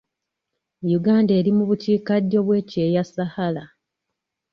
[0.97, 3.63] Uganda eri mu bukiikaddyo bw'ekyeya Sahara.